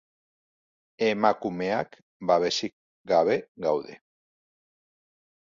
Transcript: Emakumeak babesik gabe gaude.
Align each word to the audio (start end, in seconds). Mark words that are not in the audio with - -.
Emakumeak 1.07 1.89
babesik 2.31 2.73
gabe 3.15 3.35
gaude. 3.67 3.95